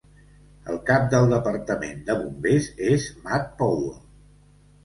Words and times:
El 0.71 0.79
cap 0.87 1.03
del 1.11 1.27
departament 1.33 2.01
de 2.09 2.15
bombers 2.23 2.71
és 2.89 3.07
Matt 3.29 3.55
Powell. 3.63 3.97